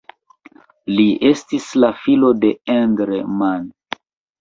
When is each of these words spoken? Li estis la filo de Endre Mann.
Li 0.93 1.05
estis 1.29 1.69
la 1.85 1.93
filo 2.01 2.35
de 2.43 2.53
Endre 2.81 3.25
Mann. 3.39 3.73